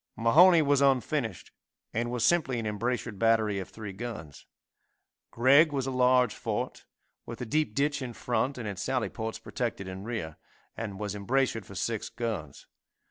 Mahone 0.15 0.65
was 0.65 0.81
unfinished, 0.81 1.51
and 1.93 2.09
was 2.09 2.25
simply 2.25 2.57
an 2.57 2.65
embrasured 2.65 3.19
battery 3.19 3.59
of 3.59 3.69
three 3.69 3.93
guns. 3.93 4.47
Gregg 5.29 5.71
was 5.71 5.85
a 5.85 5.91
large 5.91 6.33
fort, 6.33 6.85
with 7.27 7.39
a 7.39 7.45
deep 7.45 7.75
ditch 7.75 8.01
in 8.01 8.11
front, 8.13 8.57
and 8.57 8.67
its 8.67 8.81
sally 8.81 9.09
ports 9.09 9.37
protected 9.37 9.87
in 9.87 10.03
rear, 10.03 10.37
and 10.75 10.99
was 10.99 11.13
embrasured 11.13 11.67
for 11.67 11.75
six 11.75 12.09
guns. 12.09 12.65